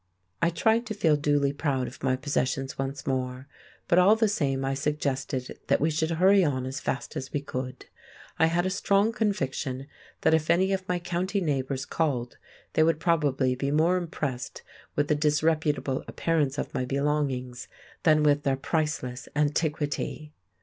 [0.41, 3.47] I tried to feel duly proud of my possessions once more;
[3.87, 7.39] but all the same I suggested that we should hurry on as fast as we
[7.39, 7.85] could;
[8.39, 9.85] I had a strong conviction
[10.21, 12.39] that if any of my county neighbours called,
[12.73, 14.63] they would probably be more impressed
[14.95, 17.67] with the disreputable appearance of my belongings
[18.01, 20.33] than with their priceless antiquity.